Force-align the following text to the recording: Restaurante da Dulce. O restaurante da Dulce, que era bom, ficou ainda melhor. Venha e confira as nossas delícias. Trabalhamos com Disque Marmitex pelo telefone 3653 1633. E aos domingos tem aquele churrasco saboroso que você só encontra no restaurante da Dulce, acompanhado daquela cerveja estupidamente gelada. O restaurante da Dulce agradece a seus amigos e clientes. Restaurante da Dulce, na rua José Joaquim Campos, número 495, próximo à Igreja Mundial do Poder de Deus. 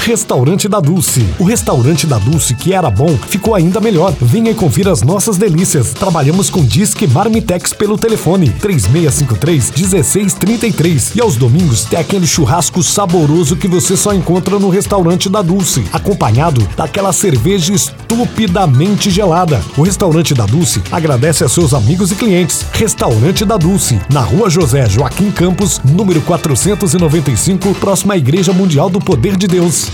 Restaurante 0.00 0.66
da 0.66 0.80
Dulce. 0.80 1.22
O 1.38 1.44
restaurante 1.44 2.06
da 2.06 2.16
Dulce, 2.18 2.54
que 2.54 2.72
era 2.72 2.90
bom, 2.90 3.14
ficou 3.28 3.54
ainda 3.54 3.80
melhor. 3.80 4.14
Venha 4.18 4.50
e 4.50 4.54
confira 4.54 4.90
as 4.90 5.02
nossas 5.02 5.36
delícias. 5.36 5.92
Trabalhamos 5.92 6.48
com 6.48 6.64
Disque 6.64 7.06
Marmitex 7.06 7.74
pelo 7.74 7.98
telefone 7.98 8.48
3653 8.48 9.70
1633. 9.70 11.12
E 11.14 11.20
aos 11.20 11.36
domingos 11.36 11.84
tem 11.84 11.98
aquele 11.98 12.26
churrasco 12.26 12.82
saboroso 12.82 13.56
que 13.56 13.68
você 13.68 13.94
só 13.94 14.14
encontra 14.14 14.58
no 14.58 14.70
restaurante 14.70 15.28
da 15.28 15.42
Dulce, 15.42 15.84
acompanhado 15.92 16.66
daquela 16.76 17.12
cerveja 17.12 17.74
estupidamente 17.74 19.10
gelada. 19.10 19.60
O 19.76 19.82
restaurante 19.82 20.32
da 20.32 20.46
Dulce 20.46 20.82
agradece 20.90 21.44
a 21.44 21.48
seus 21.48 21.74
amigos 21.74 22.10
e 22.10 22.14
clientes. 22.14 22.64
Restaurante 22.72 23.44
da 23.44 23.58
Dulce, 23.58 24.00
na 24.10 24.22
rua 24.22 24.48
José 24.48 24.88
Joaquim 24.88 25.30
Campos, 25.30 25.78
número 25.84 26.22
495, 26.22 27.74
próximo 27.74 28.12
à 28.12 28.16
Igreja 28.16 28.52
Mundial 28.52 28.88
do 28.88 28.98
Poder 28.98 29.36
de 29.36 29.46
Deus. 29.46 29.90